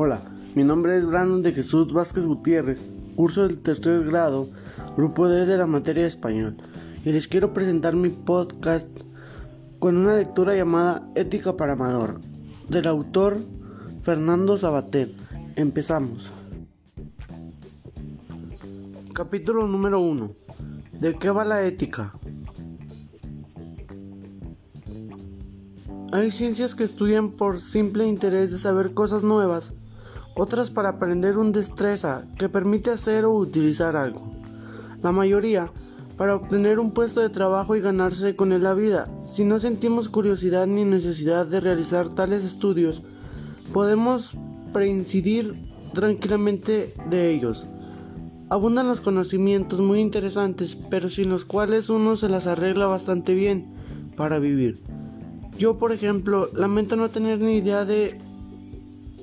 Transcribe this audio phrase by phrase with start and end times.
[0.00, 0.22] Hola,
[0.54, 2.80] mi nombre es Brandon de Jesús Vázquez Gutiérrez,
[3.16, 4.48] curso del tercer grado,
[4.96, 6.56] grupo D de la materia de español,
[7.04, 8.88] y les quiero presentar mi podcast
[9.80, 12.20] con una lectura llamada Ética para Amador,
[12.68, 13.38] del autor
[14.00, 15.12] Fernando Sabater.
[15.56, 16.30] Empezamos.
[19.14, 20.30] Capítulo número 1.
[20.92, 22.14] ¿De qué va la ética?
[26.12, 29.74] Hay ciencias que estudian por simple interés de saber cosas nuevas,
[30.38, 34.32] otras para aprender una destreza que permite hacer o utilizar algo.
[35.02, 35.72] La mayoría
[36.16, 39.08] para obtener un puesto de trabajo y ganarse con él la vida.
[39.28, 43.02] Si no sentimos curiosidad ni necesidad de realizar tales estudios,
[43.72, 44.32] podemos
[44.72, 45.54] preincidir
[45.92, 47.66] tranquilamente de ellos.
[48.48, 53.74] Abundan los conocimientos muy interesantes, pero sin los cuales uno se las arregla bastante bien
[54.16, 54.80] para vivir.
[55.58, 58.18] Yo, por ejemplo, lamento no tener ni idea de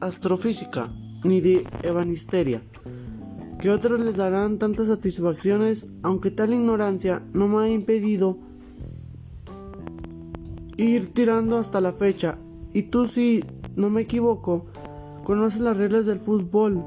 [0.00, 0.90] astrofísica
[1.24, 2.62] ni de ebanisteria,
[3.60, 8.38] que otros les darán tantas satisfacciones, aunque tal ignorancia no me ha impedido
[10.76, 12.38] ir tirando hasta la fecha.
[12.72, 13.44] Y tú, si
[13.76, 14.66] no me equivoco,
[15.24, 16.82] conoces las reglas del fútbol,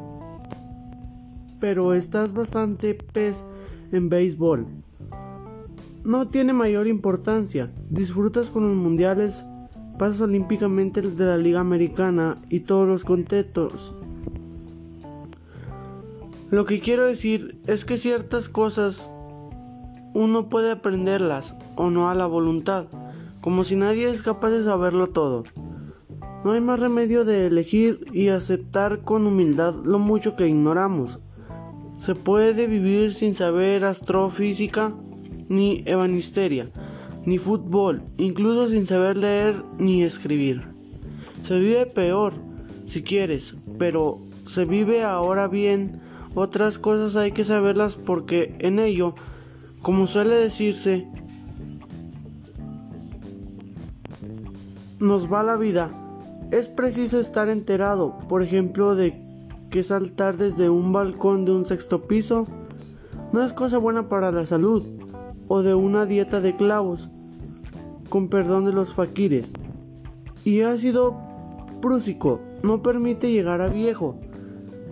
[1.60, 3.44] pero estás bastante pez
[3.92, 4.68] en béisbol
[6.04, 7.72] no tiene mayor importancia.
[7.90, 9.46] Disfrutas con los mundiales,
[9.98, 13.94] pasas olímpicamente de la Liga Americana y todos los contextos.
[16.54, 19.10] Lo que quiero decir es que ciertas cosas
[20.14, 22.86] uno puede aprenderlas o no a la voluntad,
[23.42, 25.46] como si nadie es capaz de saberlo todo.
[26.46, 31.18] No hay más remedio de elegir y aceptar con humildad lo mucho que ignoramos.
[31.98, 34.94] Se puede vivir sin saber astrofísica,
[35.50, 36.70] ni ebanisteria,
[37.26, 40.68] ni fútbol, incluso sin saber leer ni escribir.
[41.48, 42.36] Se vive peor,
[42.86, 46.13] si quieres, pero se vive ahora bien.
[46.36, 49.16] Otras cosas hay que saberlas porque en ello,
[49.82, 51.08] como suele decirse,
[55.00, 55.92] nos va la vida.
[56.52, 59.22] Es preciso estar enterado, por ejemplo, de
[59.70, 62.48] que saltar desde un balcón de un sexto piso
[63.32, 64.84] no es cosa buena para la salud
[65.48, 67.10] o de una dieta de clavos,
[68.10, 69.54] con perdón de los faquires.
[70.44, 71.18] Y ácido
[71.82, 74.20] prúsico no permite llegar a viejo.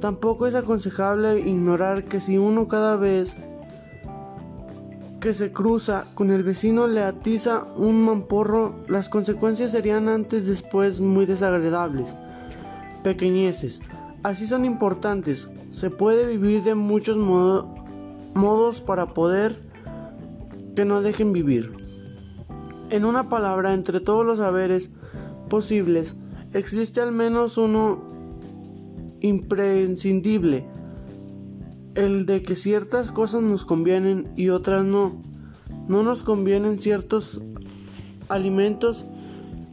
[0.01, 3.37] Tampoco es aconsejable ignorar que si uno cada vez
[5.19, 10.99] que se cruza con el vecino le atiza un mamporro, las consecuencias serían antes después
[10.99, 12.15] muy desagradables.
[13.03, 13.81] Pequeñeces.
[14.23, 15.49] Así son importantes.
[15.69, 19.61] Se puede vivir de muchos modos para poder
[20.75, 21.71] que no dejen vivir.
[22.89, 24.89] En una palabra, entre todos los saberes
[25.47, 26.15] posibles,
[26.53, 28.09] existe al menos uno
[29.21, 30.65] imprescindible,
[31.95, 35.21] el de que ciertas cosas nos convienen y otras no.
[35.87, 37.41] No nos convienen ciertos
[38.29, 39.05] alimentos,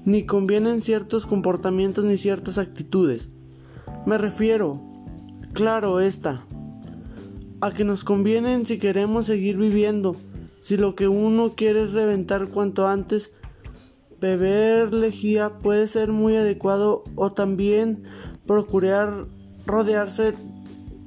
[0.05, 3.31] ni convienen ciertos comportamientos ni ciertas actitudes.
[4.07, 4.81] Me refiero,
[5.53, 6.45] claro, esta,
[7.61, 10.17] a que nos convienen si queremos seguir viviendo
[10.69, 13.31] si lo que uno quiere es reventar cuanto antes,
[14.21, 18.03] beber lejía puede ser muy adecuado o también
[18.47, 19.25] procurar
[19.69, 20.35] rodearse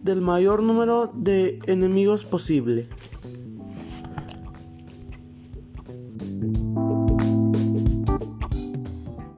[0.04, 2.88] del mayor número de enemigos posible.